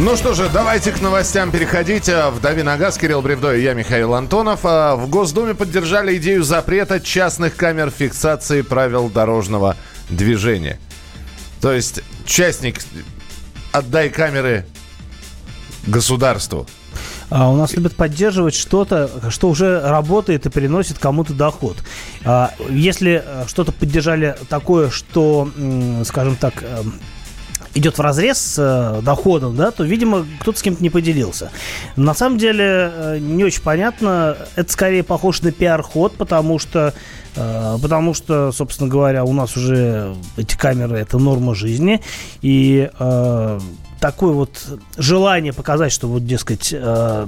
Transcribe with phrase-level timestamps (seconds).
[0.00, 2.08] Ну что же, давайте к новостям переходить.
[2.08, 4.60] Вдави на газ, Кирилл Бревдо и я, Михаил Антонов.
[4.62, 9.76] А, в Госдуме поддержали идею запрета частных камер фиксации правил дорожного
[10.08, 10.78] движения.
[11.60, 12.80] То есть частник,
[13.72, 14.66] отдай камеры
[15.84, 16.68] государству.
[17.28, 21.76] А у нас любят поддерживать что-то, что уже работает и приносит кому-то доход.
[22.24, 25.50] А, если э, что-то поддержали такое, что,
[26.04, 26.94] скажем так, эм,
[27.78, 31.50] идет в разрез с э, доходом, да, то, видимо, кто-то с кем-то не поделился.
[31.96, 34.36] На самом деле, э, не очень понятно.
[34.56, 36.94] Это скорее похоже на пиар-ход, потому что,
[37.36, 42.02] э, потому что, собственно говоря, у нас уже эти камеры это норма жизни.
[42.42, 43.60] И э,
[44.00, 44.50] такое вот
[44.96, 47.26] желание показать, что вот, дескать, э,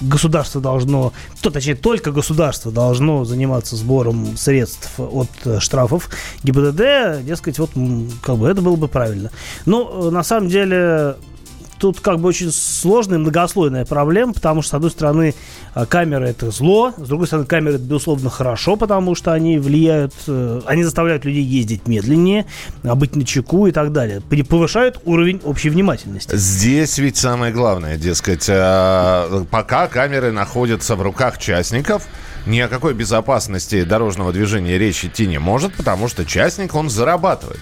[0.00, 6.10] государство должно, то, точнее, только государство должно заниматься сбором средств от э, штрафов
[6.42, 7.70] ГИБДД, дескать, вот
[8.22, 9.30] как бы это было бы правильно.
[9.66, 11.16] Но э, на самом деле
[11.78, 15.34] тут как бы очень сложная, многослойная проблема, потому что, с одной стороны,
[15.74, 20.12] а, камеры это зло, с другой стороны, камеры это, безусловно, хорошо, потому что они влияют,
[20.26, 22.46] э, они заставляют людей ездить медленнее,
[22.82, 24.20] а быть на чеку и так далее.
[24.48, 26.34] Повышают уровень общей внимательности.
[26.34, 32.06] Здесь ведь самое главное, дескать, а, пока камеры находятся в руках частников,
[32.46, 37.60] ни о какой безопасности дорожного движения речь идти не может, потому что частник, он зарабатывает.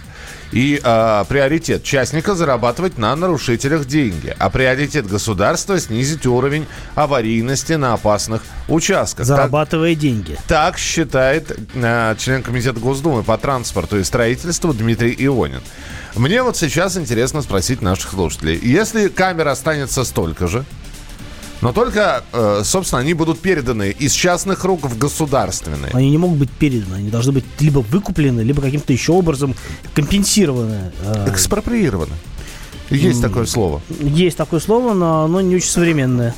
[0.53, 7.95] И э, приоритет частника зарабатывать на нарушителях деньги, а приоритет государства снизить уровень аварийности на
[7.95, 9.27] опасных участках.
[9.27, 10.39] Зарабатывая так, деньги.
[10.47, 15.63] Так считает э, член комитета Госдумы по транспорту и строительству Дмитрий Ионин.
[16.15, 18.59] Мне вот сейчас интересно спросить наших слушателей.
[18.63, 20.65] Если камера останется столько же,
[21.63, 25.91] но только, э, собственно, они будут переданы из частных рук в государственные.
[25.93, 29.55] Они не могут быть переданы, они должны быть либо выкуплены, либо каким-то еще образом
[29.95, 30.93] компенсированы.
[31.03, 31.29] Э.
[31.31, 32.15] Экспроприированы.
[32.91, 33.83] Есть такое слово.
[34.01, 36.35] Есть такое слово, но оно не очень современное.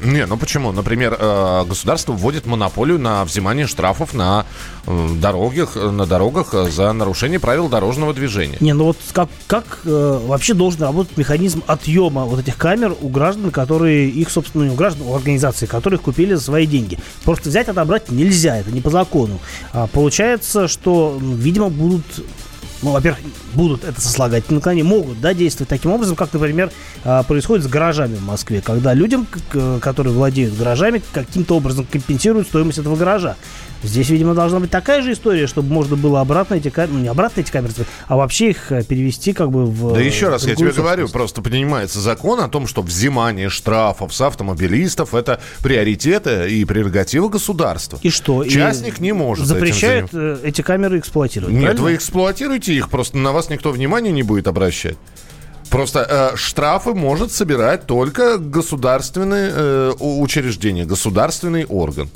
[0.00, 0.72] Не, ну почему?
[0.72, 4.46] Например, э, государство вводит монополию на взимание штрафов на
[4.86, 8.56] э, дорогах, на дорогах за нарушение правил дорожного движения.
[8.60, 13.08] Не, ну вот как, как э, вообще должен работать механизм отъема вот этих камер у
[13.08, 16.98] граждан, которые их, собственно, у граждан, у организаций, которых купили за свои деньги.
[17.24, 19.40] Просто взять, отобрать нельзя, это не по закону.
[19.72, 22.04] А получается, что, видимо, будут
[22.84, 23.20] ну, во-первых,
[23.54, 26.70] будут это сослагательные наклонения, могут, да, действовать таким образом, как, например,
[27.02, 29.26] а, происходит с гаражами в Москве, когда людям,
[29.80, 33.36] которые владеют гаражами, каким-то образом компенсируют стоимость этого гаража.
[33.84, 37.08] Здесь, видимо, должна быть такая же история, чтобы можно было обратно эти камеры, ну не
[37.08, 37.72] обратно эти камеры,
[38.06, 39.94] а вообще их э, перевести как бы в...
[39.94, 44.20] Да еще раз я тебе говорю, просто принимается закон о том, что взимание штрафов с
[44.20, 47.98] автомобилистов это приоритеты и прерогатива государства.
[48.02, 48.44] И что?
[48.44, 49.46] Частник и не может.
[49.46, 51.52] Запрещает э, эти камеры эксплуатировать.
[51.52, 51.84] Нет, правильно?
[51.84, 54.96] вы эксплуатируете их, просто на вас никто внимания не будет обращать.
[55.70, 62.08] Просто э, штрафы может собирать только государственное э, учреждение, государственный орган.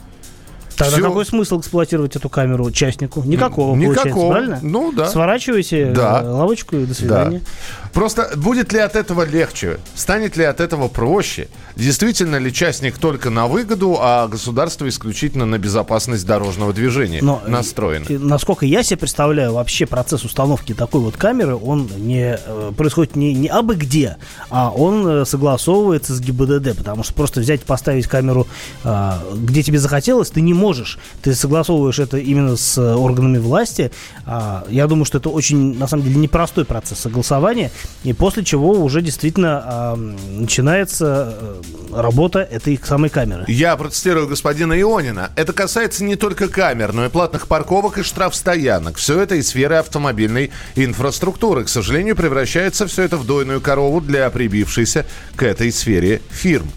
[0.78, 1.02] Тогда Все.
[1.02, 3.22] какой смысл эксплуатировать эту камеру частнику?
[3.24, 4.30] Никакого, Никакого.
[4.30, 4.60] правильно?
[4.62, 5.08] Ну да.
[5.08, 6.22] Сворачивайте да.
[6.22, 7.40] лавочку и до свидания.
[7.40, 7.87] Да.
[7.98, 9.80] Просто будет ли от этого легче?
[9.96, 11.48] Станет ли от этого проще?
[11.74, 18.04] Действительно ли частник только на выгоду, а государство исключительно на безопасность дорожного движения Но, настроено?
[18.08, 23.16] И, насколько я себе представляю, вообще процесс установки такой вот камеры, он не э, происходит
[23.16, 24.16] не, не абы где,
[24.48, 28.46] а он э, согласовывается с ГИБДД, потому что просто взять и поставить камеру,
[28.84, 31.00] э, где тебе захотелось, ты не можешь.
[31.22, 33.90] Ты согласовываешь это именно с органами власти.
[34.24, 37.72] А, я думаю, что это очень, на самом деле, непростой процесс согласования.
[38.04, 41.60] И после чего уже действительно а, начинается э,
[41.92, 43.44] работа этой самой камеры.
[43.48, 45.32] Я протестирую господина Ионина.
[45.34, 48.96] Это касается не только камер, но и платных парковок и штрафстоянок.
[48.96, 51.64] Все это из сферы автомобильной инфраструктуры.
[51.64, 56.70] К сожалению, превращается все это в дойную корову для прибившейся к этой сфере фирм.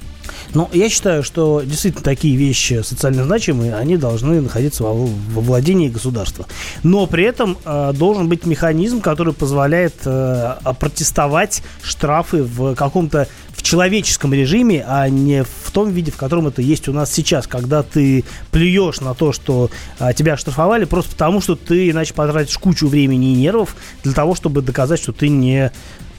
[0.54, 5.88] Но я считаю, что действительно такие вещи социально значимые, они должны находиться во, во владении
[5.88, 6.46] государства.
[6.84, 13.28] Но при этом э, должен быть механизм, который позволяет э, протестовать штрафы в каком-то
[13.62, 17.46] в человеческом режиме, а не в том виде, в котором это есть у нас сейчас,
[17.46, 19.70] когда ты плюешь на то, что
[20.00, 24.34] а, тебя оштрафовали, просто потому, что ты иначе потратишь кучу времени и нервов для того,
[24.34, 25.72] чтобы доказать, что ты не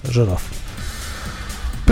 [0.04, 0.44] жираф.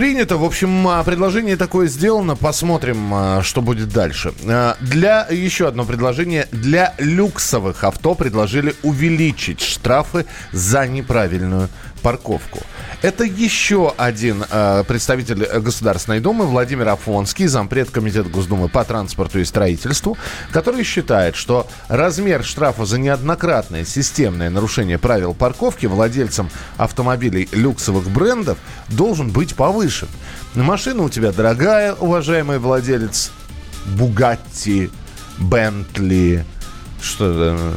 [0.01, 0.39] Принято.
[0.39, 2.35] В общем, а, предложение такое сделано.
[2.35, 4.33] Посмотрим, а, что будет дальше.
[4.47, 6.49] А, для еще одно предложение.
[6.53, 11.69] Для люксовых авто предложили увеличить штрафы за неправильную
[12.01, 12.61] парковку.
[13.03, 19.45] Это еще один э, представитель Государственной Думы Владимир Афонский, зампред Комитета Госдумы по транспорту и
[19.45, 20.19] строительству,
[20.53, 28.59] который считает, что размер штрафа за неоднократное системное нарушение правил парковки владельцам автомобилей люксовых брендов
[28.89, 30.09] должен быть повышен.
[30.55, 33.31] Машина у тебя дорогая, уважаемый владелец.
[33.87, 34.91] Бугатти,
[35.39, 36.45] Бентли,
[37.01, 37.75] что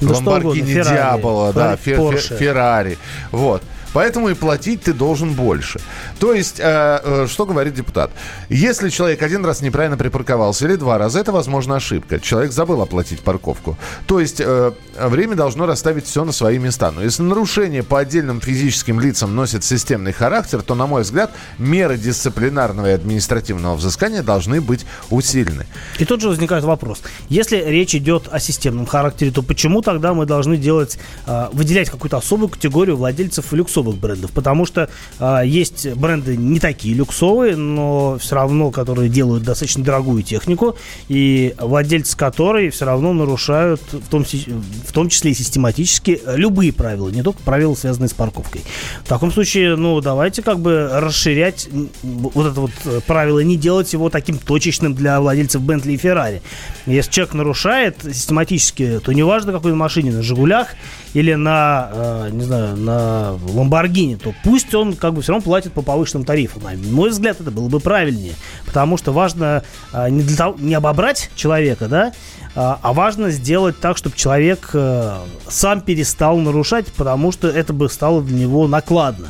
[0.00, 2.36] Да Ламборгини Диабола, да, Фер- Фе- Фе- Порше.
[2.36, 2.98] Феррари.
[3.32, 3.62] Вот.
[3.92, 5.80] Поэтому и платить ты должен больше.
[6.18, 8.10] То есть, э, э, что говорит депутат?
[8.48, 12.20] Если человек один раз неправильно припарковался или два раза, это, возможно, ошибка.
[12.20, 13.76] Человек забыл оплатить парковку.
[14.06, 16.90] То есть, э, время должно расставить все на свои места.
[16.90, 21.96] Но если нарушение по отдельным физическим лицам носит системный характер, то, на мой взгляд, меры
[21.96, 25.66] дисциплинарного и административного взыскания должны быть усилены.
[25.98, 27.02] И тут же возникает вопрос.
[27.28, 32.16] Если речь идет о системном характере, то почему тогда мы должны делать, а, выделять какую-то
[32.18, 34.32] особую категорию владельцев люксовых брендов?
[34.32, 34.88] Потому что
[35.18, 40.76] а, есть бренды не такие люксовые, но все равно, которые делают достаточно дорогую технику,
[41.08, 47.08] и владельцы которой все равно нарушают, в том, в том числе и систематически, любые правила,
[47.08, 48.62] не только правила, связанные с парковкой.
[49.04, 51.68] В таком случае, ну, давайте как бы расширять
[52.02, 56.42] вот это вот э, правило, не делать его таким точечным для владельцев Бентли и Феррари.
[56.86, 60.68] Если человек нарушает систематически, то неважно, какой на машине, на Жигулях
[61.14, 63.67] или на, э, не знаю, на Ламборгини,
[64.16, 66.62] то пусть он как бы все равно платит по повышенным тарифам.
[66.62, 68.34] На мой взгляд, это было бы правильнее.
[68.66, 69.62] Потому что важно
[69.92, 72.12] э, не, для того, не обобрать человека, да,
[72.54, 75.18] а а важно сделать так, чтобы человек э,
[75.48, 79.28] сам перестал нарушать, потому что это бы стало для него накладно.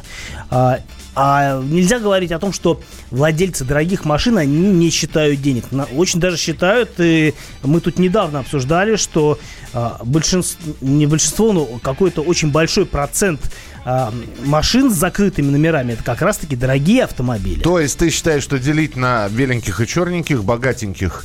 [1.21, 2.81] А, нельзя говорить о том, что
[3.11, 5.65] владельцы дорогих машин, они не считают денег.
[5.73, 7.35] На- Очень даже считают, и
[7.65, 9.39] мы тут недавно обсуждали, что
[9.75, 13.41] а, большинство, не большинство, но какой-то очень большой процент
[13.85, 14.13] а,
[14.45, 17.63] машин с закрытыми номерами, это как раз-таки дорогие автомобили.
[17.63, 21.25] То есть ты считаешь, что делить на беленьких и черненьких, богатеньких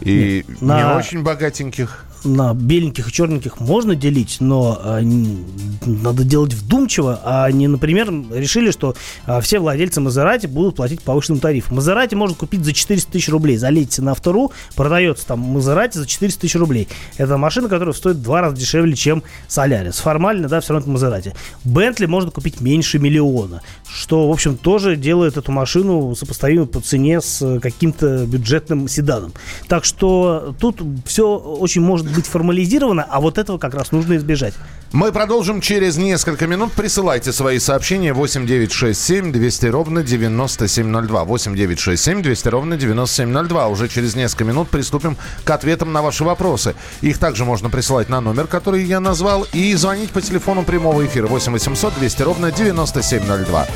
[0.00, 2.04] и Нет, не на- очень богатеньких?
[2.24, 5.44] На беленьких и черненьких можно делить, но н-
[5.84, 8.94] надо делать вдумчиво, а не, например, решили, что
[9.26, 11.76] а, все владельцы Мазерати будут платить повышенным тарифом.
[11.76, 13.56] Мазерати можно купить за 400 тысяч рублей.
[13.56, 16.88] Залейте на автору, продается там Мазерати за 400 тысяч рублей.
[17.16, 19.98] Это машина, которая стоит в два раза дешевле, чем Солярис.
[19.98, 21.34] Формально, да, все равно это Мазерати.
[21.64, 27.20] Бентли можно купить меньше миллиона, что, в общем, тоже делает эту машину сопоставимой по цене
[27.20, 29.32] с э, каким-то бюджетным седаном.
[29.68, 34.54] Так что тут все очень может быть формализировано, а вот этого как раз нужно избежать.
[34.92, 36.72] Мы продолжим через несколько минут.
[36.72, 41.24] Присылайте свои сообщения 8967 200 ровно 9702.
[41.24, 43.68] 8967 200 ровно 9702.
[43.68, 46.74] Уже через несколько минут приступим к ответам на ваши вопросы.
[47.00, 51.26] Их также можно присылать на номер, который я назвал, и звонить по телефону прямого эфира
[51.26, 53.66] 8 800 200 ровно 9702.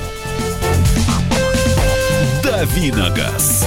[2.43, 3.67] Давиногаз.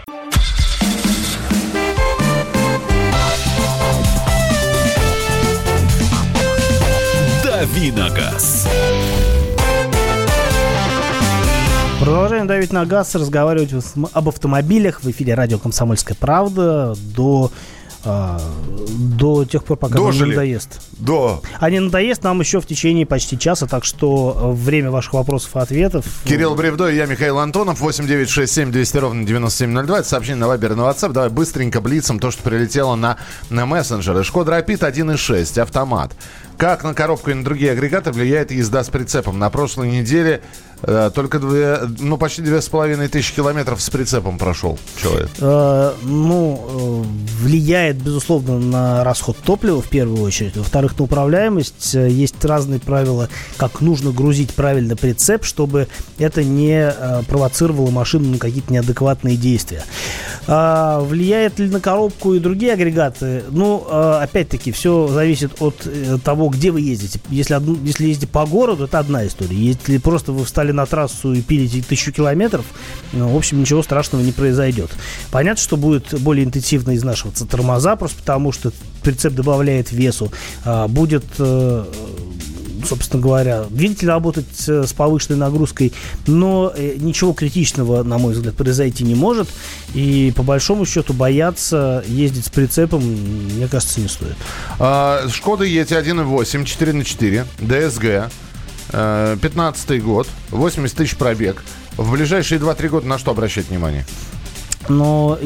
[7.73, 8.67] Давиногаз.
[11.99, 13.71] Продолжаем давить на газ, разговаривать
[14.11, 17.51] об автомобилях в эфире радио «Комсомольская правда» до,
[18.03, 18.41] а,
[18.89, 20.29] до тех пор, пока вам не Дожили.
[20.31, 20.81] надоест.
[20.97, 21.39] Да.
[21.59, 25.55] А не надоест нам еще в течение почти часа, так что э, время ваших вопросов
[25.55, 26.05] и ответов.
[26.25, 27.79] Кирилл Бревдо и я, Михаил Антонов.
[27.79, 29.99] 8967 200 ровно 9702.
[29.99, 31.13] Это сообщение на Вайбер на WhatsApp.
[31.13, 33.17] Давай быстренько блицем то, что прилетело на,
[33.49, 34.23] на мессенджеры.
[34.23, 36.13] Шкода Рапид 1.6, автомат.
[36.61, 39.39] Как на коробку и на другие агрегаты влияет езда с прицепом?
[39.39, 40.43] На прошлой неделе
[40.83, 45.29] э, только две, ну, почти две с половиной тысячи километров с прицепом прошел человек.
[45.39, 50.55] Э, ну, э, влияет, безусловно, на расход топлива в первую очередь.
[50.55, 51.95] Во-вторых, на управляемость.
[51.95, 53.27] Э, Есть разные правила,
[53.57, 55.87] как нужно грузить правильно прицеп, чтобы
[56.19, 59.83] это не э, провоцировало машину на какие-то неадекватные действия.
[60.45, 63.45] А, влияет ли на коробку и другие агрегаты?
[63.49, 67.19] Ну, э, опять-таки, все зависит от э, того, где вы ездите.
[67.29, 69.57] Если, если ездите по городу, это одна история.
[69.57, 72.65] Если просто вы встали на трассу и пилите тысячу километров,
[73.13, 74.91] ну, в общем, ничего страшного не произойдет.
[75.31, 80.31] Понятно, что будет более интенсивно изнашиваться тормоза, просто потому что прицеп добавляет весу.
[80.63, 81.85] А, будет э,
[82.87, 85.93] собственно говоря, двигатель работать э, с повышенной нагрузкой,
[86.27, 89.49] но э, ничего критичного, на мой взгляд, произойти не может.
[89.93, 94.35] И по большому счету бояться ездить с прицепом, мне кажется, не стоит.
[94.79, 98.31] А, Шкода Ети 1.8, 4 на 4, ДСГ.
[98.91, 101.63] 15 год, 80 тысяч пробег.
[101.95, 104.05] В ближайшие 2-3 года на что обращать внимание?
[104.89, 105.39] Но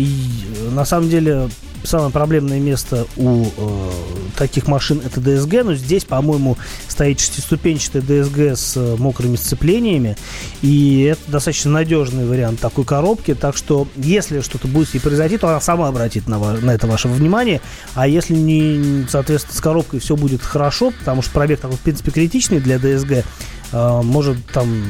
[0.72, 1.50] на самом деле
[1.86, 3.92] самое проблемное место у э,
[4.38, 10.18] таких машин это DSG, но здесь, по-моему, стоит шестиступенчатая DSG с э, мокрыми сцеплениями,
[10.62, 15.48] и это достаточно надежный вариант такой коробки, так что если что-то будет и произойти, то
[15.48, 17.62] она сама обратит на, на это ваше внимание,
[17.94, 22.12] а если не, соответственно, с коробкой все будет хорошо, потому что пробег такой, в принципе,
[22.12, 23.24] критичный для а,
[23.72, 24.84] может там,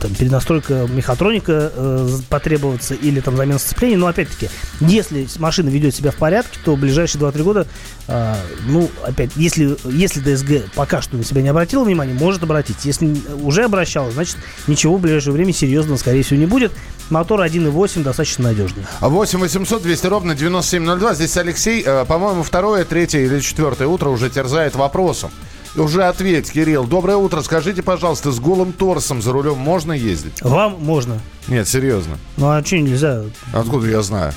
[0.00, 3.96] там перенастройка мехатроника э, потребоваться или там замена сцепления.
[3.96, 4.48] Но опять-таки,
[4.80, 7.66] если машина ведет себя в порядке, то в ближайшие 2-3 года,
[8.08, 8.34] э,
[8.66, 12.84] ну, опять, если, если DSG пока что на себя не обратила внимания, может обратить.
[12.84, 16.72] Если уже обращалась, значит, ничего в ближайшее время серьезного, скорее всего, не будет.
[17.10, 18.84] Мотор 1.8 достаточно надежный.
[19.00, 21.14] 8 800 200 ровно 9702.
[21.14, 25.30] Здесь Алексей, э, по-моему, второе, третье или четвертое утро уже терзает вопросом.
[25.76, 26.86] Уже ответь, Кирилл.
[26.86, 27.42] Доброе утро.
[27.42, 30.40] Скажите, пожалуйста, с голым торсом за рулем можно ездить?
[30.42, 31.20] Вам можно.
[31.48, 32.18] Нет, серьезно.
[32.36, 33.22] Ну а что нельзя?
[33.52, 34.32] Откуда я знаю?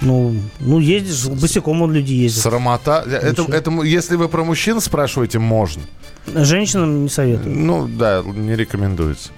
[0.00, 2.42] Ну, ну ездишь, босиком он люди ездят.
[2.42, 3.04] Срамота.
[3.06, 5.82] Это, это, если вы про мужчин спрашиваете, можно.
[6.26, 7.54] Женщинам не советую.
[7.54, 9.30] Ну, да, не рекомендуется.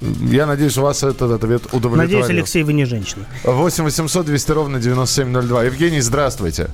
[0.00, 1.96] Я надеюсь, у вас этот ответ удовлетворил.
[1.96, 3.26] Надеюсь, Алексей, вы не женщина.
[3.44, 5.64] 8 800 200 ровно 9702.
[5.64, 6.70] Евгений, здравствуйте.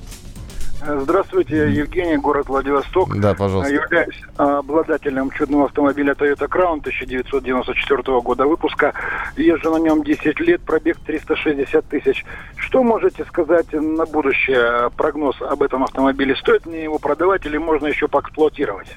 [0.89, 3.19] Здравствуйте, Евгений, город Владивосток.
[3.19, 3.73] Да, пожалуйста.
[3.73, 8.95] Являюсь обладателем чудного автомобиля Toyota Crown 1994 года выпуска.
[9.37, 12.25] Езжу на нем 10 лет, пробег 360 тысяч.
[12.57, 16.37] Что можете сказать на будущее, прогноз об этом автомобиле?
[16.37, 18.97] Стоит мне его продавать или можно еще поэксплуатировать?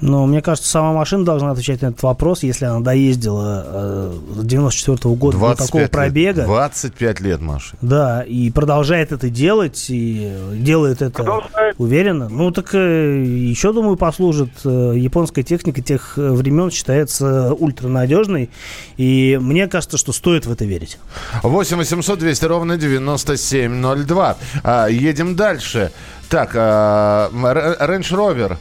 [0.00, 4.44] Но мне кажется, сама машина должна отвечать на этот вопрос, если она доездила э, с
[4.44, 5.90] 94 -го года до такого лет.
[5.90, 6.44] пробега.
[6.44, 7.76] 25 лет, Маша.
[7.82, 11.74] Да, и продолжает это делать, и делает это продолжает.
[11.78, 12.28] уверенно.
[12.28, 14.50] Ну, так э, еще, думаю, послужит.
[14.64, 18.50] Э, японская техника тех э, времен считается ультранадежной,
[18.96, 20.98] и мне кажется, что стоит в это верить.
[21.42, 24.36] 8 800 200 ровно 9702.
[24.62, 25.92] А, едем дальше.
[26.28, 28.56] Так, а, Range Rover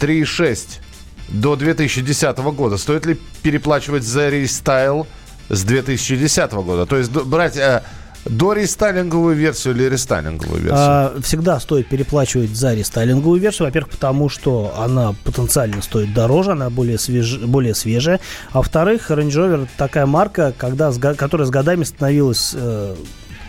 [0.00, 0.80] 3,6
[1.28, 2.76] до 2010 года.
[2.76, 5.06] Стоит ли переплачивать за рестайл
[5.48, 6.86] с 2010 года?
[6.86, 7.82] То есть брать э,
[8.24, 10.78] до рестайлинговую версию или рестайлинговую версию?
[10.78, 13.66] А, всегда стоит переплачивать за рестайлинговую версию.
[13.66, 17.38] Во-первых, потому что она потенциально стоит дороже, она более, свеж...
[17.38, 18.20] более свежая.
[18.52, 22.94] А во-вторых, Range Rover такая марка, когда, которая с годами становилась э,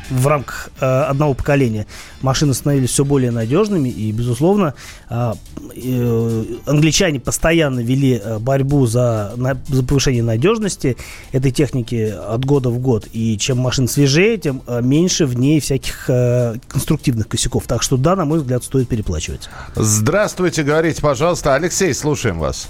[0.09, 1.87] в рамках э, одного поколения
[2.21, 4.73] машины становились все более надежными, и, безусловно,
[5.09, 5.33] э,
[5.75, 10.97] э, англичане постоянно вели э, борьбу за, на, за повышение надежности
[11.31, 13.07] этой техники от года в год.
[13.11, 17.65] И чем машина свежее, тем э, меньше в ней всяких э, конструктивных косяков.
[17.67, 19.49] Так что, да, на мой взгляд, стоит переплачивать.
[19.75, 21.55] Здравствуйте, говорите, пожалуйста.
[21.55, 22.69] Алексей, слушаем вас.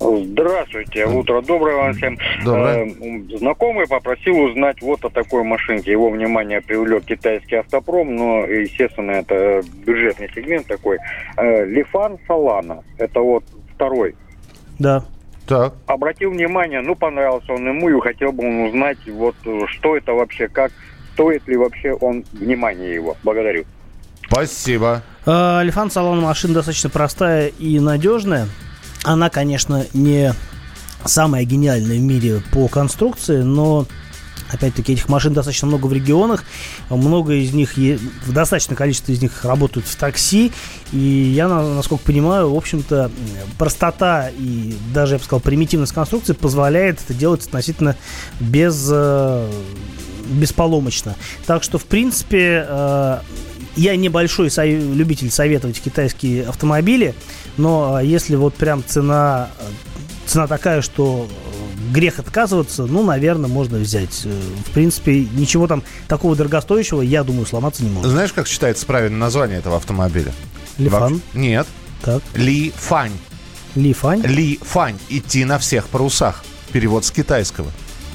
[0.00, 2.16] Здравствуйте, утро доброе вам всем.
[2.44, 2.86] Доброе.
[2.86, 5.90] Э, знакомый попросил узнать вот о такой машинке.
[5.90, 10.98] Его внимание привлек китайский автопром, но, естественно, это бюджетный сегмент такой.
[11.36, 12.84] Э, Лифан Салана.
[12.96, 14.14] Это вот второй.
[14.78, 15.04] Да.
[15.48, 15.74] Так.
[15.86, 19.34] Обратил внимание, ну, понравился он ему, и хотел бы он узнать, вот,
[19.66, 20.70] что это вообще, как,
[21.14, 23.16] стоит ли вообще он внимания его.
[23.24, 23.64] Благодарю.
[24.30, 25.02] Спасибо.
[25.26, 28.46] Э, Лифан Салана машина достаточно простая и надежная.
[29.08, 30.34] Она, конечно, не
[31.06, 33.86] самая гениальная в мире по конструкции, но
[34.50, 36.42] Опять-таки, этих машин достаточно много в регионах.
[36.88, 40.52] Много из них, в достаточное количество из них работают в такси.
[40.90, 43.10] И я, насколько понимаю, в общем-то,
[43.58, 47.94] простота и даже, я бы сказал, примитивность конструкции позволяет это делать относительно
[48.40, 49.52] без, э,
[50.30, 51.14] бесполомочно.
[51.46, 53.18] Так что, в принципе, э,
[53.76, 57.14] я небольшой любитель советовать китайские автомобили,
[57.58, 59.50] но а, если вот прям цена,
[60.26, 64.22] цена такая, что э, грех отказываться, ну, наверное, можно взять.
[64.24, 68.10] Э, в принципе, ничего там такого дорогостоящего, я думаю, сломаться не может.
[68.10, 70.32] Знаешь, как считается правильное название этого автомобиля?
[70.78, 71.14] Лифан?
[71.14, 71.20] Вообще?
[71.34, 71.66] Нет.
[72.02, 72.22] Так.
[72.34, 73.12] Ли Фань.
[73.74, 74.22] Ли Фань?
[74.22, 74.98] Ли Фань.
[75.08, 76.44] Идти на всех парусах.
[76.72, 77.70] Перевод с китайского.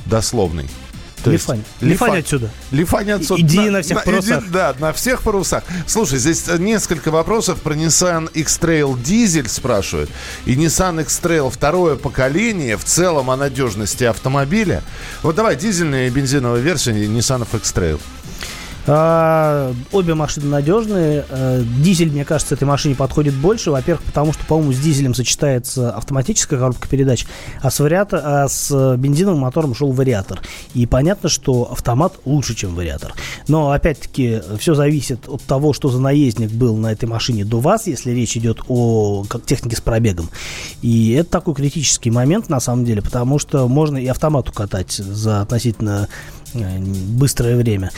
[0.06, 0.70] Дословный.
[1.24, 1.58] То Лифань.
[1.58, 2.10] Есть, Лифань.
[2.10, 2.50] Лифань отсюда.
[2.72, 3.42] Лифань отсюда.
[3.42, 4.44] Иди на, на всех на, парусах.
[4.44, 5.64] Иди, да, на всех парусах.
[5.88, 10.10] Слушай, здесь несколько вопросов про Nissan X-Trail дизель спрашивают.
[10.46, 14.84] И Nissan X-Trail второе поколение в целом о надежности автомобиля.
[15.22, 18.00] Вот давай, дизельная и бензиновая версия Nissan X-Trail.
[18.86, 21.26] А, обе машины надежные.
[21.30, 23.72] А, дизель, мне кажется, этой машине подходит больше.
[23.72, 27.26] Во-первых, потому что, по-моему, с дизелем сочетается автоматическая коробка передач,
[27.62, 30.42] а с, вариатор, а с бензиновым мотором шел вариатор.
[30.74, 33.14] И понятно, что автомат лучше, чем вариатор.
[33.48, 37.88] Но, опять-таки, все зависит от того, что за наездник был на этой машине до вас,
[37.88, 40.30] если речь идет о технике с пробегом.
[40.82, 45.42] И это такой критический момент, на самом деле, потому что можно и автомат укатать за
[45.42, 46.10] относительно
[46.54, 47.92] быстрое время.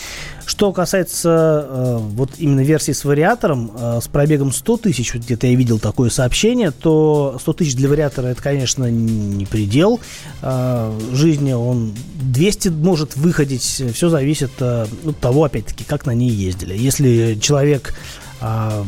[0.45, 5.47] Что касается э, вот именно версии с вариатором, э, с пробегом 100 тысяч, вот где-то
[5.47, 9.99] я видел такое сообщение, то 100 тысяч для вариатора это, конечно, не предел
[10.41, 11.53] э, жизни.
[11.53, 16.77] Он 200 может выходить, все зависит э, от того, опять-таки, как на ней ездили.
[16.77, 17.95] Если человек
[18.41, 18.83] э,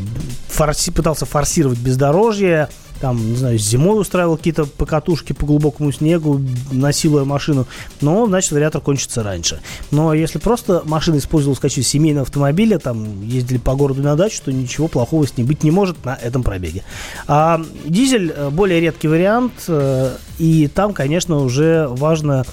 [0.48, 7.26] форси, пытался форсировать бездорожье, там, не знаю, зимой устраивал какие-то покатушки по глубокому снегу, насилуя
[7.26, 7.68] машину,
[8.02, 9.60] но, значит, вариатор кончится раньше.
[9.92, 14.42] Но если просто машина использовалась в качестве семейного автомобиля, там, ездили по городу на дачу,
[14.44, 16.84] то ничего плохого с ней быть не может на этом пробеге.
[17.28, 22.46] А дизель э, более редкий вариант, э, и там, конечно, уже важно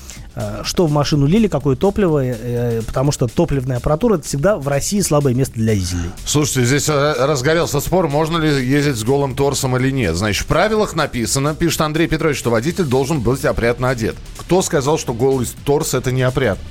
[0.65, 5.01] что в машину лили, какое топливо, э, потому что топливная аппаратура это всегда в России
[5.01, 6.11] слабое место для дизелей.
[6.27, 10.17] Слушайте, здесь э, разгорелся спор, можно ли ездить с голым торсом или нет.
[10.17, 14.17] Значит, в правилах написано, пишет Андрей Петрович, что водитель должен быть опрятно одет.
[14.39, 16.65] Кто сказал, что голый торс это не опрятно?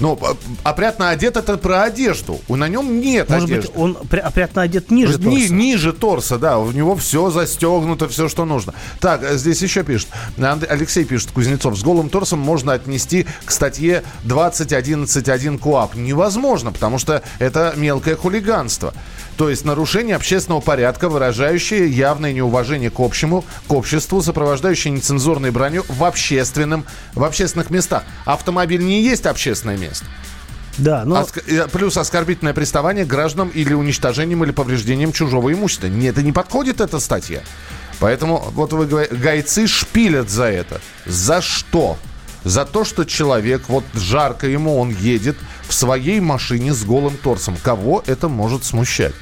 [0.00, 0.18] Ну,
[0.62, 2.40] опрятно одет это про одежду.
[2.48, 3.68] На нем нет Может одежды.
[3.72, 5.52] быть, он опрятно одет ниже Ни, торса.
[5.54, 6.58] Ниже торса, да.
[6.58, 8.74] У него все застегнуто, все, что нужно.
[9.00, 10.08] Так, э, здесь еще пишет.
[10.38, 15.94] Алексей пишет, Кузнецов, с голым торсом можно отнести к статье 20.11.1 КУАП.
[15.94, 18.94] Невозможно, потому что это мелкое хулиганство.
[19.36, 25.84] То есть нарушение общественного порядка, выражающее явное неуважение к общему, к обществу, сопровождающее нецензурной броню
[25.88, 28.04] в, общественном, в общественных местах.
[28.24, 30.06] Автомобиль не есть общественное место.
[30.78, 31.16] Да, но...
[31.20, 31.42] Оск...
[31.72, 35.86] Плюс оскорбительное приставание гражданам или уничтожением или повреждением чужого имущества.
[35.86, 37.42] Нет, это не подходит эта статья.
[38.00, 40.80] Поэтому вот вы говорите, гайцы шпилят за это.
[41.06, 41.96] За что?
[42.44, 45.36] За то, что человек, вот жарко ему, он едет
[45.66, 47.56] в своей машине с голым торсом.
[47.62, 49.14] Кого это может смущать?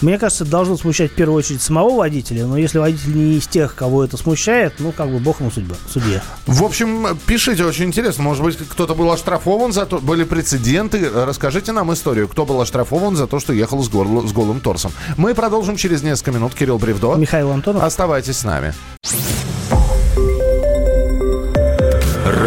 [0.00, 3.46] Мне кажется, это должно смущать в первую очередь самого водителя, но если водитель не из
[3.46, 6.22] тех, кого это смущает, ну, как бы бог ему судьба, судья.
[6.46, 8.22] В общем, пишите, очень интересно.
[8.22, 11.08] Может быть, кто-то был оштрафован за то, были прецеденты.
[11.08, 14.06] Расскажите нам историю, кто был оштрафован за то, что ехал с, гор...
[14.26, 14.92] с голым торсом.
[15.16, 16.54] Мы продолжим через несколько минут.
[16.54, 17.14] Кирилл Бревдо.
[17.14, 17.82] Михаил Антонов.
[17.82, 18.74] Оставайтесь с нами.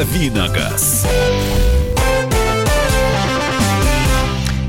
[0.00, 1.06] Давиногаз.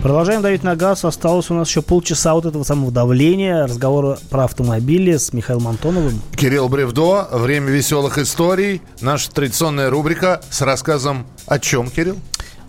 [0.04, 1.06] Продолжаем давить на газ.
[1.06, 6.22] Осталось у нас еще полчаса вот этого самого давления, разговора про автомобили с Михаилом Антоновым.
[6.36, 8.82] Кирилл Бревдо, время веселых историй.
[9.00, 12.18] Наша традиционная рубрика с рассказом о чем, Кирилл?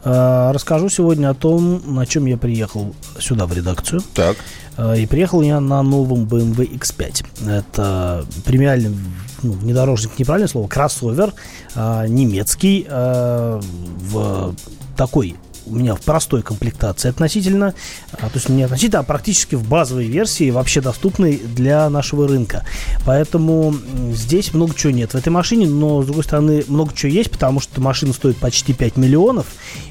[0.04, 4.02] А, расскажу сегодня о том, на чем я приехал сюда в редакцию.
[4.14, 4.36] Так.
[4.76, 7.50] А, и приехал я на новом BMW X5.
[7.50, 8.96] Это премиальный
[9.42, 11.34] ну, внедорожник, неправильное слово, кроссовер
[11.74, 14.54] э, немецкий э, в
[14.96, 17.74] такой у меня в простой комплектации относительно,
[18.12, 22.64] а, то есть не относительно, а практически в базовой версии, вообще доступной для нашего рынка.
[23.04, 23.74] Поэтому
[24.12, 27.60] здесь много чего нет в этой машине, но, с другой стороны, много чего есть, потому
[27.60, 29.46] что машина стоит почти 5 миллионов,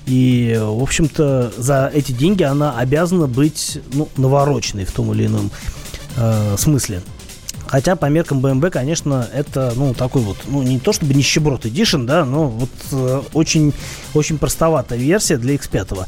[0.05, 5.51] и, в общем-то, за эти деньги она обязана быть ну, навороченной в том или ином
[6.17, 7.01] э, смысле.
[7.71, 12.05] Хотя по меркам BMW, конечно, это, ну, такой вот, ну, не то чтобы нищеброд Edition,
[12.05, 13.73] да, но вот э, очень,
[14.13, 16.05] очень простоватая версия для X5.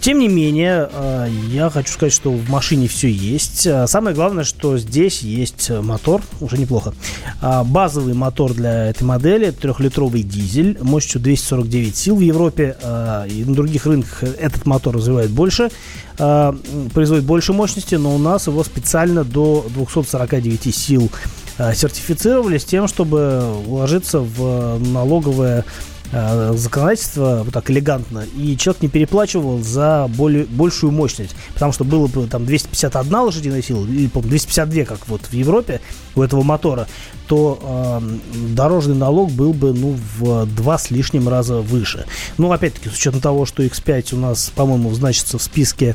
[0.00, 3.66] Тем не менее, э, я хочу сказать, что в машине все есть.
[3.66, 6.94] Э, самое главное, что здесь есть мотор, уже неплохо.
[7.42, 13.44] Э, базовый мотор для этой модели, трехлитровый дизель, мощностью 249 сил в Европе э, и
[13.44, 15.70] на других рынках этот мотор развивает больше.
[16.18, 16.52] Э,
[16.94, 21.10] производит больше мощности, но у нас его специально до 249 сил
[21.58, 28.82] э, сертифицировали с тем, чтобы уложиться в налоговое э, законодательство вот так элегантно, и человек
[28.82, 31.34] не переплачивал за более, большую мощность.
[31.52, 35.80] Потому что было бы там 251 лошадиная сила, или, по 252, как вот в Европе
[36.14, 36.88] у этого мотора,
[37.26, 38.18] то э,
[38.54, 42.06] дорожный налог был бы ну, в два с лишним раза выше.
[42.38, 45.94] Ну, опять-таки, с учетом того, что X5 у нас, по-моему, значится в списке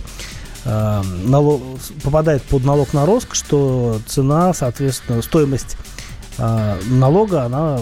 [0.63, 1.61] э, налог,
[2.03, 5.75] попадает под налог на роскошь, что цена, соответственно, стоимость
[6.37, 7.79] э, налога, она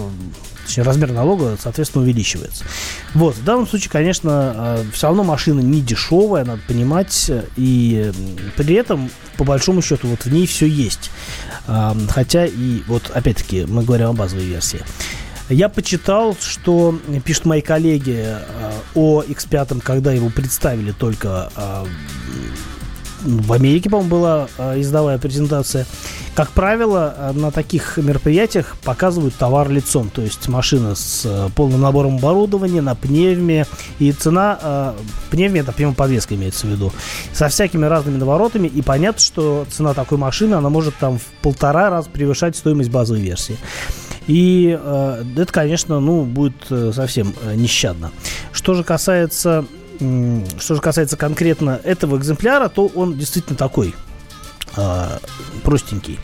[0.72, 2.64] точнее, размер налога, соответственно, увеличивается.
[3.14, 8.10] Вот, в данном случае, конечно, э, все равно машина не дешевая, надо понимать, и
[8.56, 11.10] при этом, по большому счету, вот в ней все есть.
[12.08, 14.80] Хотя и, вот, опять-таки, мы говорим о базовой версии.
[15.48, 18.40] Я почитал, что пишут мои коллеги э,
[18.94, 21.84] о X5, когда его представили только э,
[23.24, 25.86] в Америке, по-моему, была э, издавая презентация.
[26.34, 31.80] Как правило, э, на таких мероприятиях показывают товар лицом, то есть машина с э, полным
[31.80, 33.66] набором оборудования на пневме,
[33.98, 34.92] и цена э,
[35.30, 36.92] пневме, это пневмоподвеска имеется в виду,
[37.32, 41.90] со всякими разными наворотами, и понятно, что цена такой машины, она может там в полтора
[41.90, 43.58] раза превышать стоимость базовой версии.
[44.26, 46.54] И э, это, конечно, ну, будет
[46.94, 48.10] совсем нещадно.
[48.52, 49.66] Что же касается
[50.58, 53.94] что же касается конкретно этого экземпляра, то он действительно такой
[54.76, 55.18] э,
[55.62, 56.18] простенький.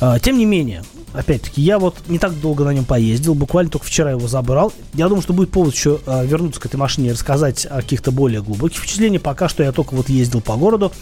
[0.00, 3.86] Э, тем не менее, опять-таки, я вот не так долго на нем поездил, буквально только
[3.86, 4.72] вчера его забрал.
[4.94, 8.12] Я думаю, что будет повод еще э, вернуться к этой машине и рассказать о каких-то
[8.12, 9.22] более глубоких впечатлениях.
[9.22, 10.92] Пока что я только вот ездил по городу.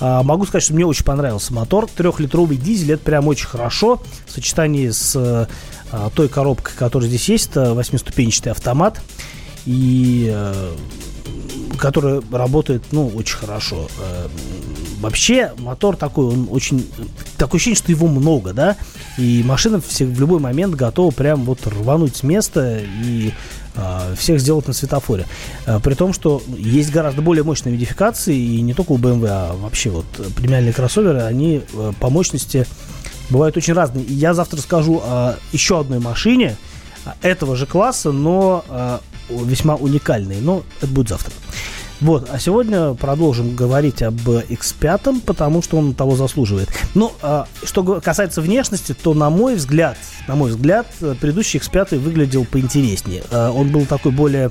[0.00, 1.86] Могу сказать, что мне очень понравился мотор.
[1.86, 4.02] Трехлитровый дизель, это прям очень хорошо.
[4.26, 5.48] В сочетании с
[6.16, 9.00] той коробкой, которая здесь есть, это восьмиступенчатый автомат.
[9.64, 10.34] И
[11.78, 13.88] который работает, ну, очень хорошо.
[13.98, 14.28] Э,
[15.00, 16.88] вообще, мотор такой, он очень...
[17.36, 18.76] Такое ощущение, что его много, да?
[19.18, 23.32] И машина все, в любой момент готова прям вот рвануть с места и
[23.74, 25.26] э, всех сделать на светофоре.
[25.66, 29.54] Э, при том, что есть гораздо более мощные модификации, и не только у BMW, а
[29.54, 30.06] вообще вот
[30.36, 32.66] премиальные кроссоверы, они э, по мощности
[33.30, 34.04] бывают очень разные.
[34.04, 36.56] Я завтра расскажу о еще одной машине
[37.22, 39.00] этого же класса, но
[39.44, 41.32] весьма уникальный, но это будет завтра.
[42.00, 46.68] Вот, а сегодня продолжим говорить об X5, потому что он того заслуживает.
[46.94, 50.88] Ну, а, что касается внешности, то, на мой взгляд, на мой взгляд,
[51.20, 53.22] предыдущий X5 выглядел поинтереснее.
[53.30, 54.50] А, он был такой более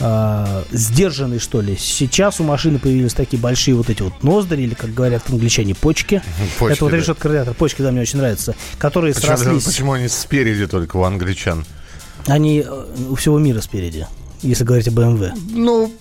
[0.00, 1.76] а, сдержанный, что ли.
[1.78, 6.22] Сейчас у машины появились такие большие вот эти вот ноздри, или, как говорят англичане, почки.
[6.58, 9.64] почки Это вот решетка радиатора, почки, да, мне очень нравятся, которые почему, срослись.
[9.64, 11.64] Почему они спереди только у англичан?
[12.26, 14.06] Они э, у всего мира спереди,
[14.42, 15.32] если говорить о BMW.
[15.50, 15.92] Ну,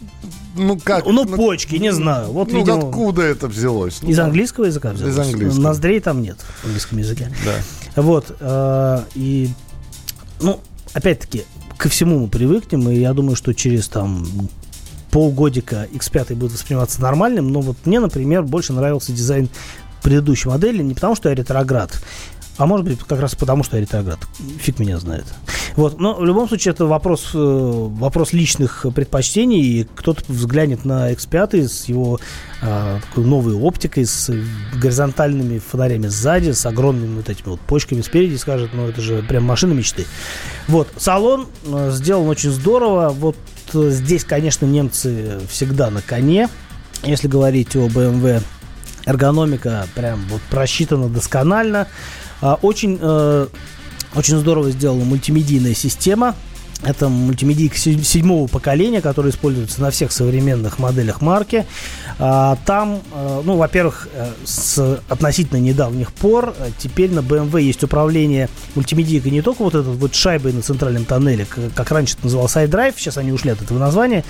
[0.56, 1.06] ну как?
[1.06, 2.32] Ну, ну почки, не знаю.
[2.32, 4.00] Вот, ну, видимо, откуда это взялось?
[4.02, 5.14] Ну, из английского языка взялось?
[5.14, 5.62] Из английского.
[5.62, 7.32] Ноздрей там нет в английском языке.
[7.46, 8.02] Да.
[8.02, 8.36] Вот.
[8.40, 9.50] Э, и,
[10.42, 10.60] ну,
[10.94, 11.44] опять-таки,
[11.78, 14.26] ко всему мы привыкнем, и я думаю, что через там
[15.12, 19.50] полгодика X5 будет восприниматься нормальным, но вот мне, например, больше нравился дизайн
[20.02, 22.02] предыдущей модели, не потому что я ретроград,
[22.58, 24.20] а может быть, как раз потому, что я ретроград.
[24.60, 25.26] Фиг меня знает.
[25.76, 26.00] Вот.
[26.00, 29.62] Но в любом случае, это вопрос, э, вопрос личных предпочтений.
[29.62, 32.20] И кто-то взглянет на X5 с его
[32.62, 34.32] э, новой оптикой, с
[34.74, 39.22] горизонтальными фонарями сзади, с огромными вот этими вот почками спереди, и скажет, ну, это же
[39.24, 40.06] прям машина мечты.
[40.70, 40.88] Вот.
[40.98, 43.10] Салон э, сделан очень здорово.
[43.10, 43.36] Вот
[43.74, 46.48] э, здесь, конечно, немцы всегда на коне.
[47.04, 48.42] Если говорить о BMW,
[49.06, 51.88] эргономика прям вот просчитана досконально.
[52.46, 53.48] А, очень, э,
[54.16, 56.36] очень здорово сделана мультимедийная система.
[56.84, 61.66] Это мультимедийка седьмого поколения, которая используется на всех современных моделях марки.
[62.20, 68.48] А, там, э, ну, во-первых, э, с относительно недавних пор теперь на BMW есть управление
[68.76, 72.94] мультимедийкой не только вот этой вот шайбой на центральном тоннеле, как раньше это назывался iDrive,
[72.96, 74.24] сейчас они ушли от этого названия,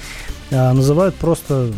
[0.51, 1.73] а называют просто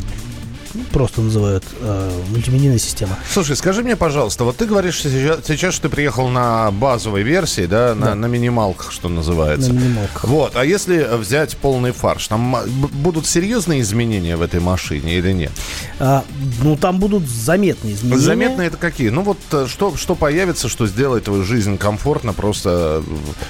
[0.91, 3.17] просто называют э, мультимедийная система.
[3.32, 7.65] Слушай, скажи мне, пожалуйста, вот ты говоришь сейчас, сейчас что ты приехал на базовой версии,
[7.65, 8.15] да, на, да.
[8.15, 9.73] на минималках, что называется.
[9.73, 10.23] На минималках.
[10.25, 15.51] Вот, а если взять полный фарш, там будут серьезные изменения в этой машине или нет?
[15.99, 16.23] А,
[16.62, 18.21] ну, там будут заметные изменения.
[18.21, 19.10] Заметные это какие?
[19.10, 23.03] Ну, вот э, что, что появится, что сделает твою жизнь комфортно просто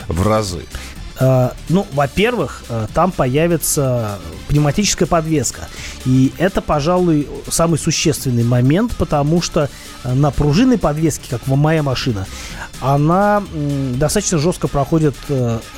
[0.08, 0.64] в разы?
[1.20, 5.68] Э, ну, во-первых, э, там появится пневматическая подвеска.
[6.06, 9.70] И это, пожалуй, самый существенный момент, потому что
[10.04, 12.28] э, на пружинной подвеске, как моя машина,
[12.80, 13.44] она
[13.96, 15.16] достаточно жестко проходит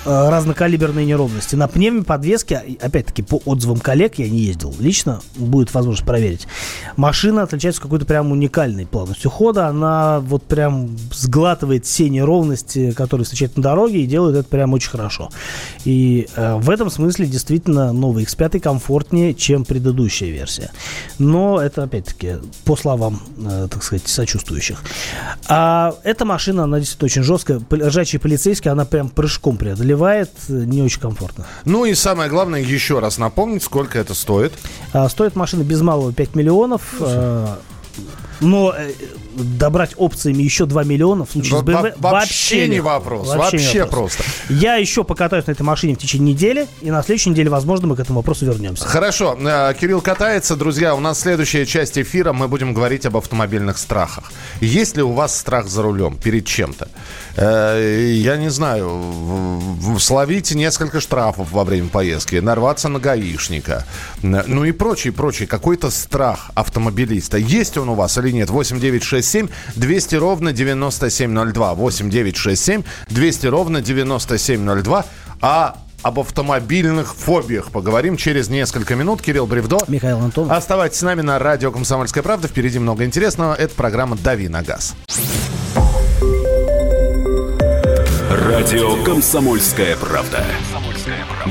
[0.03, 1.55] разнокалиберные неровности.
[1.55, 6.45] На пневме подвеске, опять-таки, по отзывам коллег, я не ездил лично, будет возможность проверить,
[6.97, 9.67] машина отличается какой-то прям уникальной плавностью хода.
[9.67, 14.89] Она вот прям сглатывает все неровности, которые встречает на дороге, и делает это прям очень
[14.89, 15.28] хорошо.
[15.85, 20.71] И э, в этом смысле действительно новый X5 комфортнее, чем предыдущая версия.
[21.17, 24.81] Но это, опять-таки, по словам, э, так сказать, сочувствующих.
[25.47, 27.61] А эта машина, она действительно очень жесткая.
[27.71, 30.31] Лежачий полицейский, она прям прыжком преодолевает.
[30.47, 31.45] Не очень комфортно.
[31.65, 34.53] Ну и самое главное, еще раз напомнить, сколько это стоит.
[34.93, 36.81] А, стоит машина без малого 5 миллионов.
[36.99, 37.59] А,
[38.39, 38.91] но э,
[39.35, 43.79] добрать опциями еще 2 миллиона в случае Во- с BMW во- вообще не вопрос, вообще
[43.79, 44.23] не просто.
[44.49, 47.95] Я еще покатаюсь на этой машине в течение недели, и на следующей неделе, возможно, мы
[47.95, 48.85] к этому вопросу вернемся.
[48.85, 50.55] Хорошо, э, Кирилл катается.
[50.55, 52.31] Друзья, у нас следующая часть эфира.
[52.33, 54.31] Мы будем говорить об автомобильных страхах.
[54.61, 56.87] Есть ли у вас страх за рулем перед чем-то?
[57.35, 59.59] Э, Я не знаю,
[59.99, 63.85] словить несколько штрафов во время поездки, нарваться на гаишника,
[64.21, 65.47] ну и прочее, прочее.
[65.47, 67.37] Какой-то страх автомобилиста.
[67.37, 68.49] Есть он у вас или нет?
[68.49, 71.73] 8967 200 ровно 9702.
[71.73, 75.05] 8967 200 ровно 9702.
[75.41, 79.21] А об автомобильных фобиях поговорим через несколько минут.
[79.21, 79.79] Кирилл Бревдо.
[79.87, 80.51] Михаил Антонов.
[80.51, 82.47] Оставайтесь с нами на радио «Комсомольская правда».
[82.47, 83.53] Впереди много интересного.
[83.53, 84.95] Это программа «Дави на газ».
[88.29, 90.45] Радио «Комсомольская правда».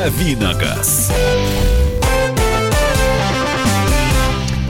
[0.00, 1.12] Давиногаз.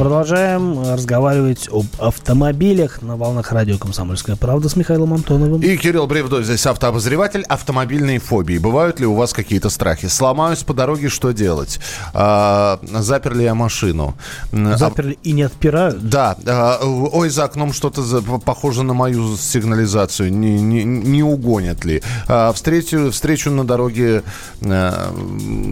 [0.00, 5.60] Продолжаем разговаривать об автомобилях на волнах радио «Комсомольская правда» с Михаилом Антоновым.
[5.60, 7.42] И Кирилл Бревдо здесь автообозреватель.
[7.42, 8.56] Автомобильные фобии.
[8.56, 10.06] Бывают ли у вас какие-то страхи?
[10.06, 11.80] Сломаюсь по дороге, что делать?
[12.14, 14.14] А, заперли я машину.
[14.54, 16.08] А- Заперли и не отпирают.
[16.08, 20.32] Да, а, ой, за окном что-то за- похоже на мою сигнализацию.
[20.32, 22.02] Не, не, не угонят ли?
[22.26, 24.22] А, встречу, встречу на дороге
[24.64, 25.12] а,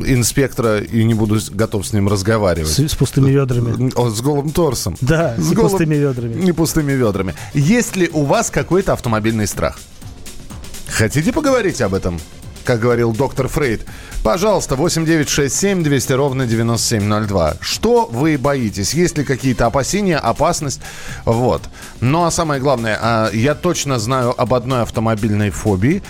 [0.06, 2.70] инспектора и не буду готов с ним разговаривать.
[2.70, 3.90] С, с пустыми ведрами.
[4.18, 4.96] С голым торсом.
[5.00, 6.34] Да, С и голым- пустыми ведрами.
[6.42, 7.34] Не пустыми ведрами.
[7.54, 9.78] Есть ли у вас какой-то автомобильный страх?
[10.88, 12.18] Хотите поговорить об этом?
[12.64, 13.86] Как говорил доктор Фрейд.
[14.24, 17.58] Пожалуйста, 8967 200 ровно 9702.
[17.60, 18.92] Что вы боитесь?
[18.92, 20.80] Есть ли какие-то опасения, опасность?
[21.24, 21.62] Вот.
[22.00, 26.02] Ну, а самое главное, а, я точно знаю об одной автомобильной фобии.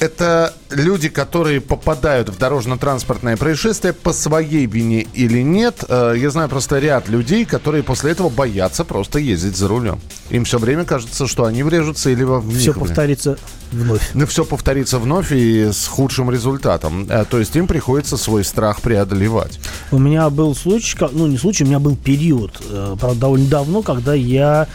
[0.00, 5.84] Это люди, которые попадают в дорожно-транспортное происшествие по своей вине или нет.
[5.90, 10.00] Э, Я знаю просто ряд людей, которые после этого боятся просто ездить за рулем.
[10.30, 12.80] Им все время кажется, что они врежутся или во Все них врежутся.
[12.80, 13.38] повторится
[13.72, 14.10] вновь.
[14.14, 17.06] Ну, все повторится вновь и с худшим результатом.
[17.10, 19.60] Э, То есть им приходится свой страх преодолевать.
[19.90, 23.82] У меня был случай, ну не случай, у меня был период, э, правда, довольно давно,
[23.82, 24.66] когда я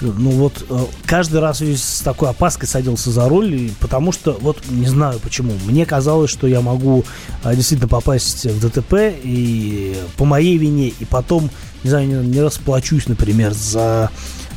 [0.00, 4.86] ну вот э, каждый раз с такой опаской садился за руль, потому что, вот не
[4.86, 7.04] знаю почему, мне казалось, что я могу
[7.44, 11.50] э, действительно попасть в ДТП и по моей вине, и потом,
[11.84, 14.10] не знаю, не, не расплачусь, например, за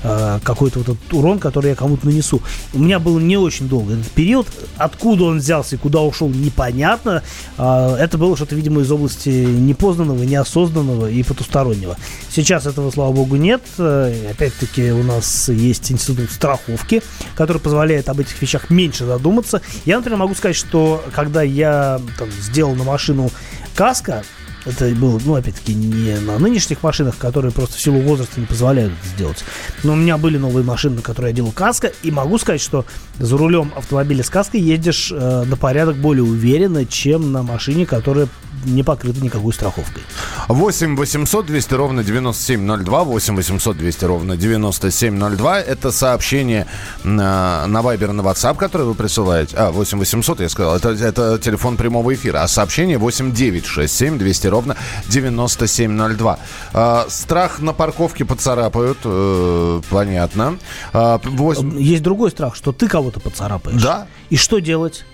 [0.04, 2.42] э, какой-то вот этот урон, который я кому-то нанесу.
[2.74, 4.48] У меня был не очень долго этот период.
[4.78, 7.24] Откуда он взялся и куда ушел, непонятно.
[7.58, 11.98] А, Это было что-то, видимо, из области непознанного, неосознанного и потустороннего.
[12.30, 13.62] Сейчас этого, слава богу, нет.
[13.78, 17.02] Э, Опять-таки у нас есть институт страховки,
[17.36, 19.62] который позволяет об этих вещах меньше задуматься.
[19.86, 23.30] Я, например, могу сказать, что когда я там, сделал на машину
[23.76, 24.24] каска,
[24.66, 28.94] это было, ну, опять-таки, не на нынешних машинах, которые просто в силу возраста не позволяют
[28.94, 29.44] это сделать.
[29.84, 32.86] Но у меня были новые машины, на которые я делал каска, и могу сказать, что
[33.20, 38.28] за рулем автомобиля с каской ездишь э, на порядок более уверенно, чем на машине, которая
[38.66, 40.04] не покрыта никакой страховкой.
[40.48, 43.04] 8 800 200 ровно 9702.
[43.04, 45.60] 8 800 200 ровно 9702.
[45.62, 46.66] Это сообщение
[47.04, 49.56] на, на Viber, на WhatsApp, которое вы присылаете.
[49.58, 50.76] А, 8 800, я сказал.
[50.76, 52.44] Это, это телефон прямого эфира.
[52.44, 54.76] А сообщение 8 967 200 ровно
[55.10, 56.40] 9702.
[56.74, 58.98] А, страх на парковке поцарапают.
[59.04, 60.58] э, понятно.
[60.94, 63.82] А, восемь- Есть другой страх, что ты кого-то поцарапаешь.
[63.82, 64.08] Да.
[64.30, 65.06] И что делать?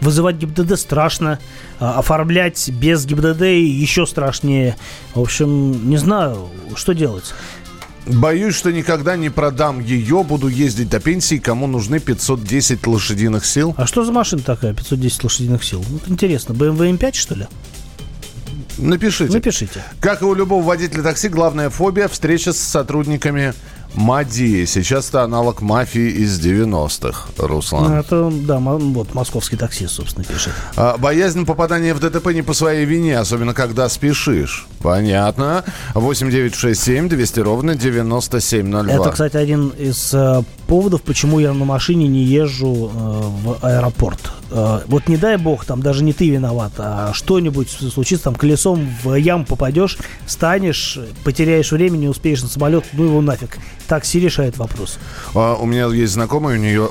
[0.00, 1.38] Вызывать ГИБДД страшно,
[1.80, 4.76] а, оформлять без ГИБДД еще страшнее.
[5.14, 7.34] В общем, не знаю, что делать.
[8.06, 10.24] Боюсь, что никогда не продам ее.
[10.24, 11.36] Буду ездить до пенсии.
[11.36, 13.74] Кому нужны 510 лошадиных сил?
[13.76, 15.84] А что за машина такая, 510 лошадиных сил?
[15.88, 17.46] Вот интересно, BMW M5, что ли?
[18.78, 19.32] Напишите.
[19.32, 19.84] Напишите.
[20.00, 23.52] Как и у любого водителя такси, главная фобия– встреча с сотрудниками
[23.94, 24.66] Мадия.
[24.66, 27.92] Сейчас это аналог мафии из 90-х, Руслан.
[27.92, 30.52] Это, да, вот московский таксист, собственно, пишет.
[30.76, 34.66] А, боязнь попадания в ДТП не по своей вине, особенно когда спешишь.
[34.80, 35.64] Понятно.
[35.94, 38.92] 8967 200 ровно 9702.
[38.92, 44.20] Это, кстати, один из э, поводов, почему я на машине не езжу э, в аэропорт.
[44.50, 48.88] Э, вот не дай бог, там даже не ты виноват, а что-нибудь случится, там колесом
[49.02, 53.58] в ям попадешь, станешь, потеряешь время, не успеешь на самолет, ну его нафиг.
[53.88, 54.98] Такси решает вопрос.
[55.34, 56.90] А, у меня есть знакомая, у нее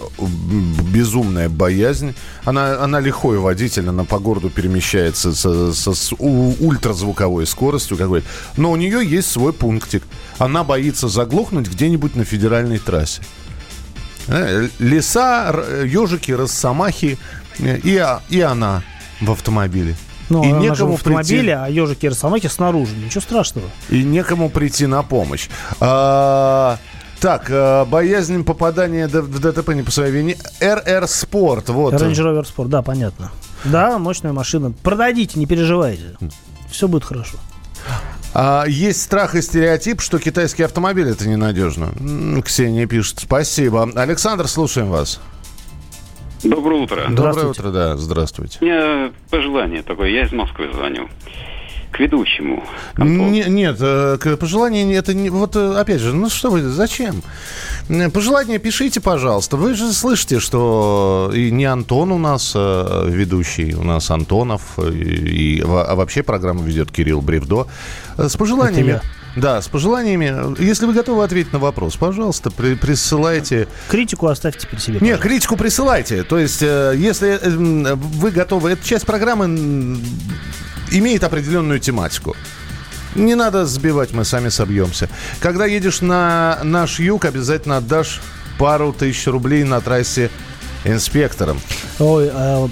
[0.91, 2.15] безумная боязнь.
[2.43, 8.27] Она, она лихой водитель, она по городу перемещается со, со, с ультразвуковой скоростью какой-то.
[8.57, 10.03] Но у нее есть свой пунктик.
[10.39, 13.21] Она боится заглохнуть где-нибудь на федеральной трассе.
[14.27, 15.55] Э, леса,
[15.85, 17.19] ежики, росомахи
[17.59, 18.81] э, и, и она
[19.21, 19.95] в автомобиле.
[20.29, 21.51] Ну, и некому в автомобиле, прийти...
[21.51, 22.95] а ежики и росомахи снаружи.
[22.95, 23.67] Ничего страшного.
[23.89, 25.47] И некому прийти на помощь.
[25.79, 26.77] А,
[27.19, 30.37] так, а, боязнь попадания в ДТП не по своей вине.
[30.59, 31.93] РР Спорт, вот.
[31.93, 33.31] Range Rover Sport, да, понятно.
[33.63, 34.73] Да, мощная машина.
[34.83, 36.17] Продадите, не переживайте.
[36.69, 37.37] Все будет хорошо.
[38.33, 41.91] А, есть страх и стереотип, что китайский автомобиль это ненадежно.
[42.43, 43.19] Ксения пишет.
[43.19, 43.89] Спасибо.
[43.95, 45.19] Александр, слушаем вас.
[46.43, 47.05] Доброе утро.
[47.09, 48.59] Доброе утро, да, здравствуйте.
[48.61, 51.09] У меня пожелание такое, я из Москвы звоню.
[51.89, 52.63] К ведущему.
[52.97, 55.29] Не, нет, э, пожелание это не...
[55.29, 57.23] Вот э, опять же, ну что вы, зачем?
[58.13, 59.55] Пожелания пишите, пожалуйста.
[59.55, 65.59] Вы же слышите, что и не Антон у нас э, ведущий, у нас Антонов, и,
[65.59, 67.67] и а вообще программу ведет Кирилл Бревдо.
[68.17, 69.01] С пожеланиями...
[69.37, 70.59] Да, с пожеланиями.
[70.61, 73.67] Если вы готовы ответить на вопрос, пожалуйста, при, присылайте.
[73.87, 74.97] Критику оставьте при себе.
[74.99, 76.23] Нет, критику присылайте.
[76.23, 79.45] То есть, э, если э, вы готовы, эта часть программы
[80.91, 82.35] имеет определенную тематику.
[83.13, 85.07] Не надо сбивать, мы сами собьемся.
[85.39, 88.21] Когда едешь на наш юг, обязательно отдашь
[88.57, 90.31] пару тысяч рублей на трассе
[90.87, 91.59] инспекторам.
[91.99, 92.67] Ой, э,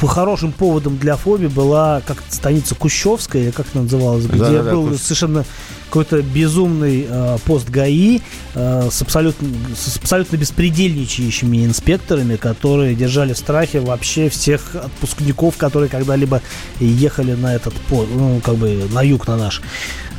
[0.00, 4.72] по хорошим поводом для фобии была как станица Кущевская, как она называлась, где да, да,
[4.72, 5.44] был да, совершенно
[5.94, 8.20] какой-то безумный э, пост ГАИ
[8.56, 15.88] э, с, абсолютно, с абсолютно беспредельничающими инспекторами, которые держали в страхе вообще всех отпускников, которые
[15.88, 16.42] когда-либо
[16.80, 19.62] ехали на этот пост, ну, как бы на юг на наш.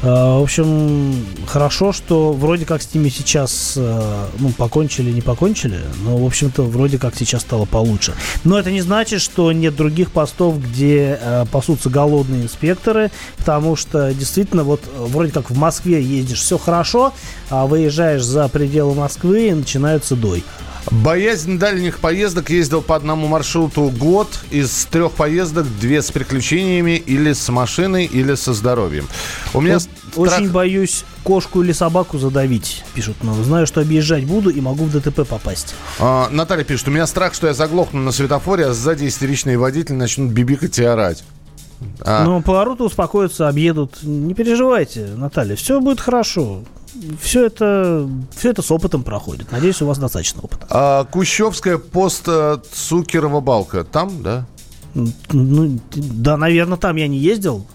[0.02, 5.80] Э, в общем, хорошо, что вроде как с ними сейчас, э, ну, покончили, не покончили,
[6.04, 8.14] но, в общем-то, вроде как сейчас стало получше.
[8.44, 14.14] Но это не значит, что нет других постов, где э, пасутся голодные инспекторы, потому что
[14.14, 17.12] действительно вот вроде как в Москве ездишь, все хорошо,
[17.50, 20.44] а выезжаешь за пределы Москвы и начинается дой.
[20.92, 24.28] Боязнь дальних поездок ездил по одному маршруту год.
[24.52, 29.08] Из трех поездок две с приключениями или с машиной, или со здоровьем.
[29.56, 30.40] У меня вот страх...
[30.40, 33.18] Очень боюсь кошку или собаку задавить, пишут.
[33.24, 35.74] Но знаю, что объезжать буду и могу в ДТП попасть.
[35.98, 39.96] А, Наталья пишет, у меня страх, что я заглохну на светофоре, а сзади истеричные водители
[39.96, 41.24] начнут бибикать и орать.
[42.02, 42.24] А.
[42.24, 44.04] Ну, повороты успокоятся, объедут.
[44.04, 46.62] Не переживайте, Наталья, все будет хорошо
[47.20, 49.52] все это, все это с опытом проходит.
[49.52, 50.66] Надеюсь, у вас достаточно опыта.
[50.70, 53.84] А Кущевская пост э, Цукерова балка.
[53.84, 54.46] Там, да?
[54.96, 57.66] Ну, да, наверное, там я не ездил.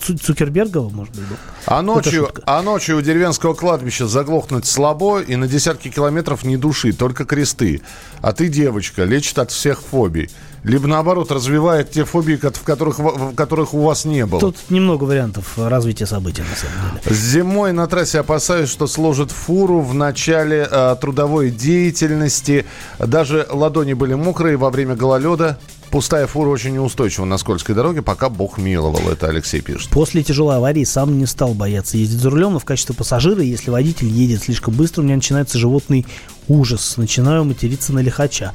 [0.00, 1.36] Цукербергова, может быть, был.
[1.66, 6.92] А ночью, а ночью у деревенского кладбища заглохнуть слабо и на десятки километров ни души,
[6.92, 7.82] только кресты.
[8.20, 10.30] А ты, девочка, лечит от всех фобий
[10.62, 14.40] либо наоборот развивает те фобии, в которых, в которых у вас не было.
[14.40, 17.16] Тут немного вариантов развития событий, на самом деле.
[17.16, 22.66] Зимой на трассе опасаюсь, что сложит фуру в начале э, трудовой деятельности.
[22.98, 25.58] Даже ладони были мокрые во время гололеда.
[25.90, 29.10] Пустая фура очень неустойчива на скользкой дороге, пока Бог миловал.
[29.10, 29.90] Это Алексей пишет.
[29.90, 33.70] После тяжелой аварии сам не стал бояться ездить за рулем, но в качестве пассажира, если
[33.70, 36.06] водитель едет слишком быстро, у меня начинается животный
[36.46, 36.96] ужас.
[36.96, 38.52] Начинаю материться на лихача.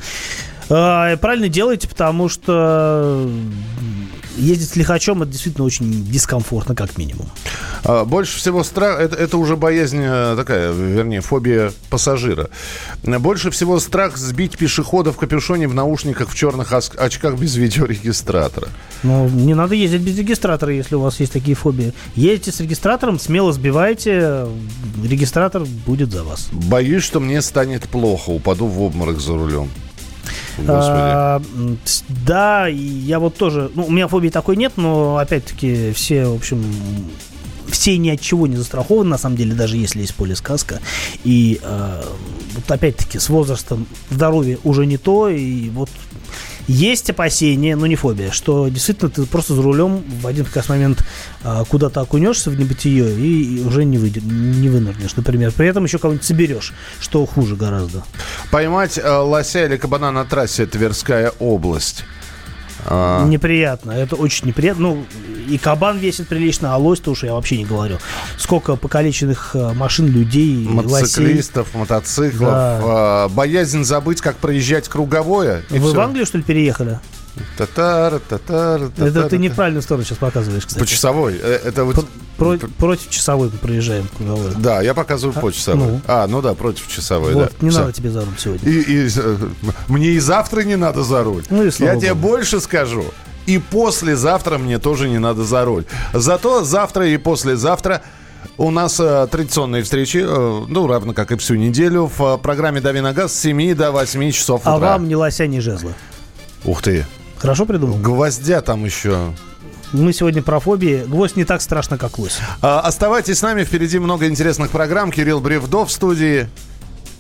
[0.69, 3.29] Э, правильно делаете, потому что
[4.37, 7.27] ездить с лихачом это действительно очень дискомфортно, как минимум.
[7.83, 12.49] А, больше всего страх, это, это уже боязнь э, такая, вернее, фобия пассажира.
[13.03, 18.69] Больше всего страх сбить пешехода в капюшоне, в наушниках, в черных очках без видеорегистратора.
[19.03, 21.93] Ну, не надо ездить без регистратора, если у вас есть такие фобии.
[22.15, 24.47] Едете с регистратором, смело сбивайте,
[25.03, 26.49] регистратор будет за вас.
[26.51, 29.69] Боюсь, что мне станет плохо, упаду в обморок за рулем.
[30.67, 31.41] А,
[32.25, 36.63] да, я вот тоже, ну, у меня фобии такой нет, но опять-таки все, в общем,
[37.67, 40.79] все ни от чего не застрахованы, на самом деле, даже если есть поле сказка.
[41.23, 42.03] И э,
[42.55, 45.89] вот опять-таки с возрастом здоровье уже не то, и вот
[46.67, 51.05] Есть опасения, но не фобия, что действительно ты просто за рулем в один прекрасный момент
[51.43, 55.51] а, куда-то окунешься в небытие и, и уже не, выйдет, не вынырнешь, например.
[55.51, 58.03] При этом еще кого-нибудь соберешь, что хуже гораздо.
[58.49, 62.03] Поймать э, лося или кабана на трассе Тверская область.
[62.85, 63.25] А...
[63.25, 64.89] Неприятно, это очень неприятно.
[64.89, 65.05] Ну,
[65.47, 67.97] и кабан весит прилично, а лось-то уж я вообще не говорю.
[68.37, 71.79] Сколько покалеченных э, машин, людей, Мотоциклистов, лосей.
[71.79, 72.51] мотоциклов.
[72.51, 73.25] Да.
[73.25, 75.63] Э, боязнь забыть, как проезжать круговое.
[75.69, 75.93] Вы все.
[75.93, 76.99] в Англию, что ли, переехали?
[77.57, 79.07] Татар, татар, татар.
[79.07, 80.83] Это ты неправильную сторону сейчас показываешь, кстати.
[80.83, 81.37] По часовой.
[81.41, 82.05] Э, это вот...
[82.37, 84.51] Про, против часовой мы проезжаем круговой.
[84.57, 85.87] Да, я показываю а, по часовой.
[85.87, 86.01] Ну.
[86.05, 87.65] А, ну да, против часовой, вот, да.
[87.65, 87.79] Не Все.
[87.79, 88.69] надо тебе за руль сегодня.
[88.69, 89.09] И, и,
[89.87, 91.43] мне и завтра не надо за руль.
[91.49, 92.01] Ну, и я Богу.
[92.01, 93.05] тебе больше скажу.
[93.45, 95.85] И послезавтра мне тоже не надо за руль.
[96.13, 98.01] Зато завтра и послезавтра
[98.57, 102.81] у нас э, традиционные встречи, э, ну, равно как и всю неделю, в э, программе
[102.81, 104.87] «Дави на газ» с 7 до 8 часов а утра.
[104.87, 105.93] А вам ни лося, ни жезла.
[106.63, 107.05] Ух ты.
[107.45, 107.99] Хорошо придумал?
[107.99, 109.31] Гвоздя там еще.
[109.93, 111.03] Мы сегодня про фобии.
[111.05, 112.39] Гвоздь не так страшно, как лось.
[112.59, 113.63] А, оставайтесь с нами.
[113.63, 115.11] Впереди много интересных программ.
[115.11, 116.49] Кирилл Бревдов в студии.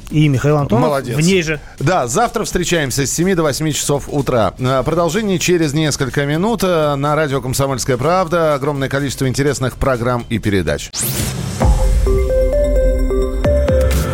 [0.09, 1.15] И Михаил Антонов Молодец.
[1.15, 1.61] в ней же.
[1.77, 4.55] Да, завтра встречаемся с 7 до 8 часов утра.
[4.59, 8.55] А, продолжение через несколько минут а, на радио «Комсомольская правда».
[8.55, 10.89] Огромное количество интересных программ и передач.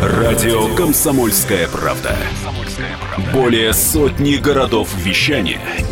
[0.02, 2.14] Радио «Комсомольская правда».
[3.32, 5.60] Более сотни городов вещания–